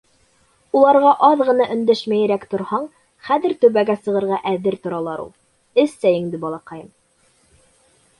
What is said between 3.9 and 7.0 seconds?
сығырға әҙер торалар ул. Эс сәйеңде, балаҡайым.